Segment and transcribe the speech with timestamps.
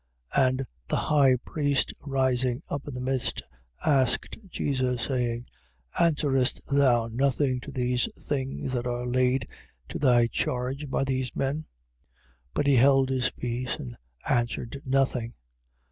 [0.35, 0.47] 14:60.
[0.49, 3.43] And the high priest rising up in the midst,
[3.85, 5.45] asked Jesus, saying:
[5.99, 9.47] Answerest thou nothing to the things that are laid
[9.89, 11.65] to thy charge by these men?
[12.55, 12.55] 14:61.
[12.55, 13.95] But he held his peace and
[14.27, 15.35] answered nothing.